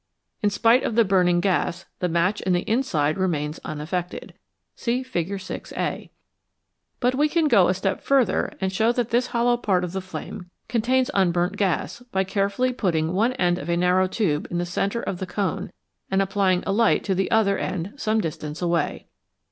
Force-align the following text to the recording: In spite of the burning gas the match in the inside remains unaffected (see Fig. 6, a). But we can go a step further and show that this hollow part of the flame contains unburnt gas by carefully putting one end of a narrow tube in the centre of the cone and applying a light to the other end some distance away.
In 0.41 0.49
spite 0.49 0.81
of 0.81 0.95
the 0.95 1.05
burning 1.05 1.41
gas 1.41 1.85
the 1.99 2.09
match 2.09 2.41
in 2.41 2.53
the 2.53 2.61
inside 2.67 3.19
remains 3.19 3.59
unaffected 3.63 4.33
(see 4.75 5.03
Fig. 5.03 5.39
6, 5.39 5.73
a). 5.77 6.09
But 6.99 7.13
we 7.13 7.29
can 7.29 7.47
go 7.47 7.67
a 7.67 7.75
step 7.75 8.01
further 8.01 8.51
and 8.59 8.73
show 8.73 8.91
that 8.93 9.11
this 9.11 9.27
hollow 9.27 9.57
part 9.57 9.83
of 9.83 9.91
the 9.91 10.01
flame 10.01 10.49
contains 10.67 11.11
unburnt 11.13 11.55
gas 11.55 11.99
by 12.11 12.23
carefully 12.23 12.73
putting 12.73 13.13
one 13.13 13.33
end 13.33 13.59
of 13.59 13.69
a 13.69 13.77
narrow 13.77 14.07
tube 14.07 14.47
in 14.49 14.57
the 14.57 14.65
centre 14.65 15.03
of 15.03 15.19
the 15.19 15.27
cone 15.27 15.71
and 16.09 16.19
applying 16.19 16.63
a 16.65 16.71
light 16.71 17.03
to 17.03 17.13
the 17.13 17.29
other 17.29 17.59
end 17.59 17.93
some 17.95 18.19
distance 18.19 18.59
away. 18.59 19.05